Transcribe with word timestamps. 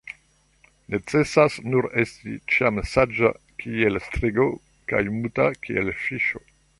Necesas 0.93 1.57
nur 1.73 1.87
esti 2.05 2.33
ĉiam 2.53 2.81
saĝa 2.93 3.31
kiel 3.65 4.03
strigo 4.09 4.47
kaj 4.93 5.03
muta 5.19 5.47
kiel 5.67 5.93
fiŝo. 6.07 6.43